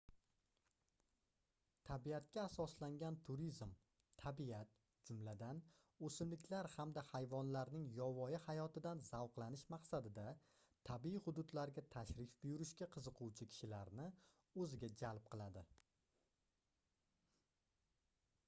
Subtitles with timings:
[1.89, 3.73] tabiatga asoslangan turizm
[4.21, 4.71] tabiat
[5.09, 5.59] jumladan
[6.09, 10.25] oʻsimliklar hamda hayvonlarning yovvoyi hayotidan zavqlanish maqsadida
[10.93, 14.09] tabiiy hududlarga tashrif buyurishga qiziquvchi kishilarni
[14.65, 15.65] oʻziga jalb qiladi